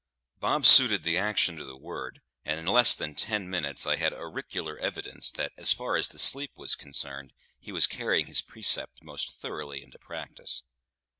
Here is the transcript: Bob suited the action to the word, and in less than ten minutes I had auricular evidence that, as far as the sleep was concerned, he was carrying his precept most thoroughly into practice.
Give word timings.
Bob 0.39 0.65
suited 0.65 1.03
the 1.03 1.15
action 1.15 1.55
to 1.57 1.63
the 1.63 1.77
word, 1.77 2.23
and 2.43 2.59
in 2.59 2.65
less 2.65 2.95
than 2.95 3.13
ten 3.13 3.47
minutes 3.47 3.85
I 3.85 3.97
had 3.97 4.13
auricular 4.13 4.79
evidence 4.79 5.29
that, 5.33 5.51
as 5.57 5.73
far 5.73 5.95
as 5.95 6.07
the 6.07 6.17
sleep 6.17 6.53
was 6.55 6.73
concerned, 6.73 7.33
he 7.59 7.71
was 7.71 7.85
carrying 7.85 8.25
his 8.25 8.41
precept 8.41 9.03
most 9.03 9.29
thoroughly 9.29 9.83
into 9.83 9.99
practice. 9.99 10.63